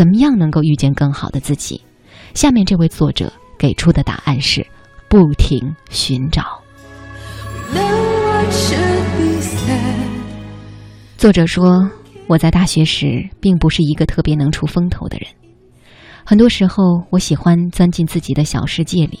[0.00, 1.78] 怎么样能够遇见更好的自己？
[2.32, 4.66] 下面这位作者给出的答案是：
[5.10, 6.42] 不停寻找。
[11.18, 11.86] 作者说
[12.28, 15.28] ：“我在大学时并不是一个特别能出风头的人，
[16.24, 19.20] 很多时候我喜欢钻进自己的小世界里。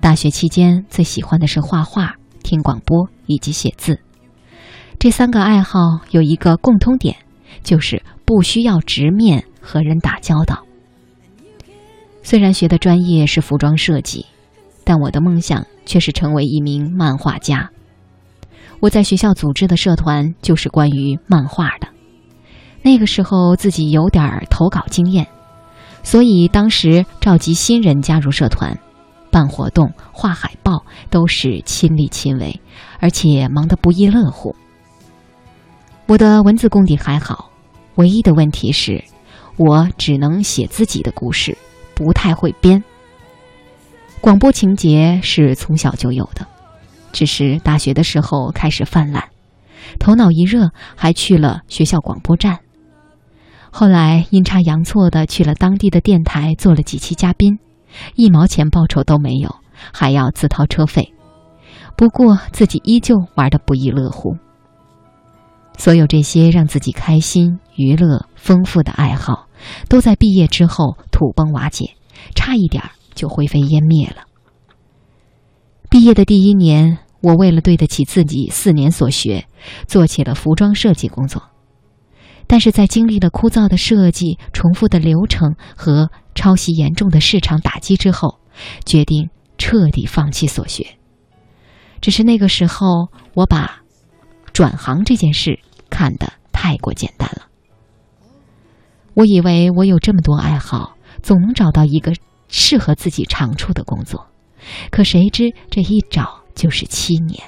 [0.00, 4.00] 大学期间最喜欢的是画画、听广播以及写字。
[4.98, 7.14] 这三个爱好有一个共通点，
[7.62, 10.64] 就是不需要直面和人打交道。
[12.22, 14.24] 虽然学的专业是服装设计，
[14.84, 17.70] 但我的梦想却是成为一名漫画家。”
[18.78, 21.88] 我在学校组织的社团就是关于漫画的。
[22.82, 25.26] 那个时候自己有点投稿经验，
[26.02, 28.78] 所以当时召集新人加入社团，
[29.30, 32.60] 办活动、画海报都是亲力亲为，
[33.00, 34.54] 而且忙得不亦乐乎。
[36.06, 37.50] 我的文字功底还好，
[37.96, 39.02] 唯一的问题是，
[39.56, 41.56] 我只能写自己的故事，
[41.94, 42.82] 不太会编。
[44.20, 46.46] 广播情节是从小就有的。
[47.12, 49.24] 只是大学的时候开始泛滥，
[49.98, 52.58] 头脑一热还去了学校广播站。
[53.70, 57.58] 后来阴差阳错的去了当地的电台做了几期嘉宾，
[58.16, 59.56] 一毛钱报酬都没有，
[59.94, 61.14] 还要自掏车费。
[61.96, 64.36] 不过自己依旧玩得不亦乐乎。
[65.78, 69.45] 所有这些让自己开心、娱乐、丰富的爱好，
[69.88, 71.96] 都在毕业之后土崩瓦解，
[72.34, 72.82] 差一点
[73.14, 74.24] 就灰飞烟灭了。
[75.90, 76.98] 毕业的第一年。
[77.22, 79.48] 我为了对得起自己四年所学，
[79.88, 81.42] 做起了服装设计工作。
[82.46, 88.38] 但是在经历了枯燥的设计、重复的流程和抄袭严重的市场打击之后，
[88.84, 90.86] 决定彻底放弃所学。
[92.00, 93.80] 只是那个时候，我把
[94.52, 95.58] 转行这件事
[95.90, 97.46] 看得太过简单了。
[99.16, 102.12] 我以为我有这么多爱好，总能找到一个
[102.48, 104.26] 适合自己长处的工作。
[104.90, 107.42] 可谁知这一找，就是七年，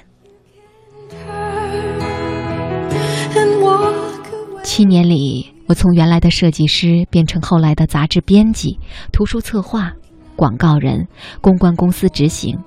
[4.64, 8.78] 七年里，我从原来的设计师变成后来的杂志编辑、
[9.12, 9.92] 图书策划、
[10.36, 11.06] 广告人、
[11.42, 12.58] 公关公司执行。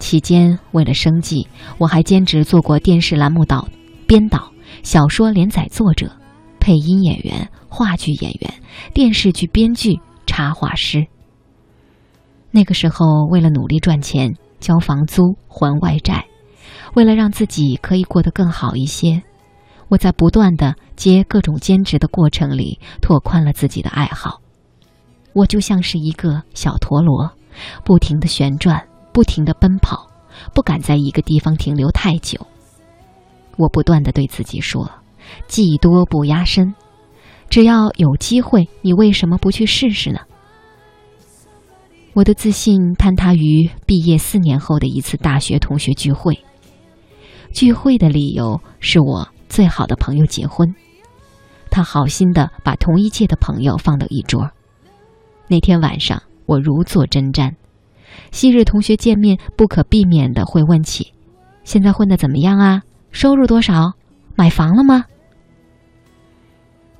[0.00, 1.46] 期间，为了生计，
[1.78, 3.68] 我还兼职做过电视栏目导、
[4.08, 4.50] 编导、
[4.82, 6.10] 小说连载作者、
[6.68, 8.52] 配音演员、话剧演员、
[8.92, 11.06] 电视剧编剧、插画师。
[12.50, 14.34] 那个时候，为了努力赚钱。
[14.60, 16.26] 交房租、还外债，
[16.94, 19.22] 为了让自己可以过得更好一些，
[19.88, 24.42] 我在不断的接各种兼职的过程里，拓宽了自己的爱好。
[25.32, 27.30] 我就像是一个小陀螺，
[27.84, 30.10] 不停的旋转，不停的奔跑，
[30.52, 32.44] 不敢在一个地方停留太久。
[33.56, 34.90] 我不断的对自己说
[35.46, 36.74] ：“技多不压身，
[37.48, 40.20] 只要有机会，你为什么不去试试呢？”
[42.14, 46.38] 我的自信坍塌于毕业四年后的一次大学同学聚会。
[47.52, 50.74] 聚会的理由是我最好的朋友结婚，
[51.70, 54.50] 他好心的把同一届的朋友放到一桌。
[55.46, 57.54] 那天晚上，我如坐针毡。
[58.32, 61.12] 昔日同学见面，不可避免的会问起
[61.62, 62.82] ：“现在混得怎么样啊？
[63.12, 63.92] 收入多少？
[64.34, 65.04] 买房了吗？”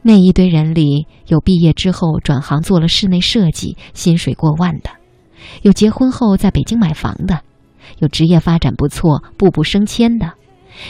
[0.03, 4.91] 那一堆人里有毕业之后转行做了室内设计，薪水过万的。
[5.63, 7.41] 有结婚后在北京买房的，
[7.99, 10.33] 有职业发展不错、步步升迁的，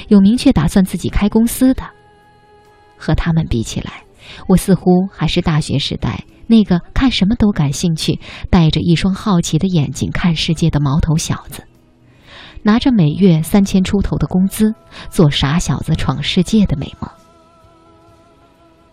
[0.08, 1.82] 有明确打算自己开公司的。
[2.96, 4.04] 和他们比起来，
[4.48, 8.18] 我似乎还是大学时代那个看什么都感兴趣、
[8.50, 11.62] 带着一双好奇的眼睛看世界的毛头小子，
[12.62, 14.74] 拿着每月三千出头的工资，
[15.10, 17.10] 做傻小子闯世界的美梦。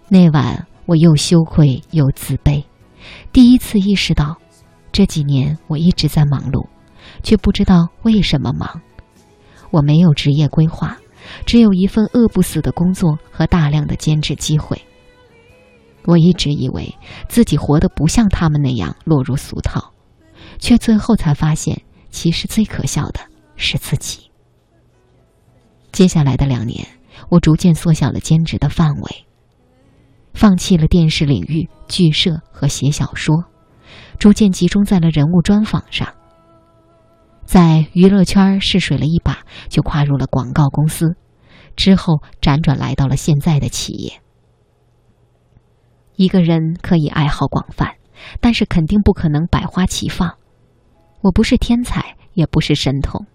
[0.08, 2.64] 那晚，我又羞愧又自卑，
[3.34, 4.38] 第一次意识到。
[4.92, 6.66] 这几年我一直在忙碌，
[7.22, 8.82] 却不知道为什么忙。
[9.72, 10.98] 我没有职业规划，
[11.46, 14.82] 只有一份饿不死的工作和大量的兼职机会。
[16.06, 16.96] 我一直以为
[17.28, 19.92] 自己活得不像他们那样落入俗套，
[20.60, 23.20] 却最后才发现，其实最可笑的
[23.58, 24.30] 是自己。
[25.92, 26.88] 接下来的两年，
[27.28, 29.25] 我逐渐缩小了兼职的范围，
[30.36, 33.46] 放弃了电视领域、剧社和写小说。
[34.20, 36.08] 逐渐集中在了人物专访上，
[37.46, 41.16] 在娱乐圈试水了一把，就跨入了广告公司，
[41.76, 44.22] 之后辗转来到了现在的企业。
[46.16, 47.96] 一个人可以爱好广泛，
[48.40, 50.36] 但是肯定不可能百花齐放。
[51.22, 53.26] 我不是天才，也不是神童，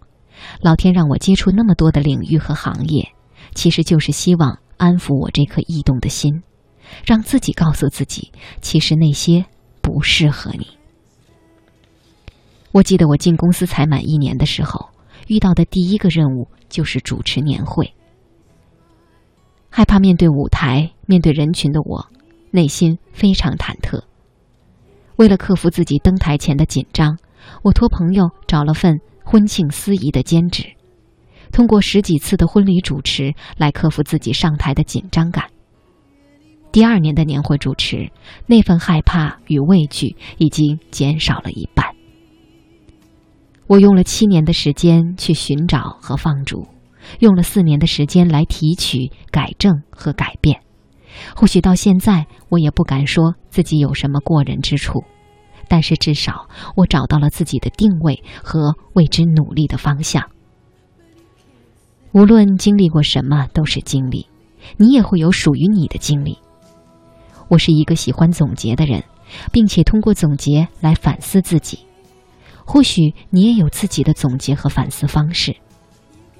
[0.63, 3.07] 老天让我接触那么多的领域和行业，
[3.55, 6.43] 其实就是希望安抚我这颗异动的心，
[7.05, 9.45] 让自己告诉自己，其实那些
[9.81, 10.67] 不适合你。
[12.73, 14.91] 我记得我进公司才满一年的时候，
[15.27, 17.93] 遇到的第一个任务就是主持年会。
[19.69, 22.09] 害怕面对舞台、面对人群的我，
[22.51, 24.03] 内心非常忐忑。
[25.17, 27.19] 为了克服自己登台前的紧张，
[27.63, 30.65] 我托朋友找了份婚庆司仪的兼职，
[31.53, 35.51] 通过十几次的婚礼主持来克服自己上台的紧张感。
[36.73, 38.11] 第二年的年会主持，
[38.47, 41.85] 那份害怕与畏惧已经减少了一半。
[43.67, 46.67] 我用了七年的时间去寻找和放逐，
[47.19, 50.61] 用了四年的时间来提取、改正和改变。
[51.35, 55.03] 或许到现在，我也不敢说自己有什么过人之处，
[55.69, 60.31] 但是至少我找到了自己的定位和为之努力的方向。
[62.13, 64.27] 无论经历过什么，都是经历，
[64.77, 66.39] 你也会有属于你的经历。
[67.51, 69.03] 我是一个喜欢总结的人，
[69.51, 71.81] 并且通过总结来反思自己。
[72.65, 75.57] 或许你也有自己的总结和反思方式。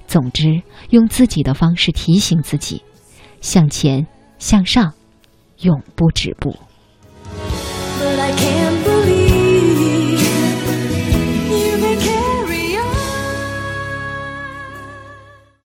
[0.07, 2.81] 总之，用自己的方式提醒自己，
[3.41, 4.07] 向前
[4.39, 4.93] 向上，
[5.59, 6.55] 永不止步。